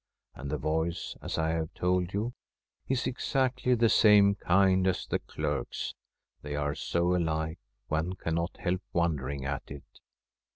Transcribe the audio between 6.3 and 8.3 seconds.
they are so alike one